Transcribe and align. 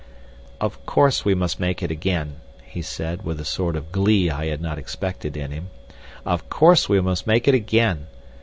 "Of 0.59 0.83
course 0.87 1.23
we 1.25 1.35
must 1.35 1.59
make 1.59 1.83
it 1.83 1.91
again," 1.91 2.37
he 2.63 2.81
said, 2.81 3.21
with 3.21 3.39
a 3.39 3.45
sort 3.45 3.75
of 3.75 3.91
glee 3.91 4.31
I 4.31 4.47
had 4.47 4.59
not 4.59 4.79
expected 4.79 5.37
in 5.37 5.51
him, 5.51 5.69
"of 6.25 6.49
course 6.49 6.89
we 6.89 6.99
must 6.99 7.27
make 7.27 7.47
it 7.47 7.53
again. 7.53 8.07